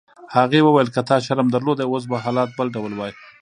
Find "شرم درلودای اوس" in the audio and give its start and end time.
1.25-2.03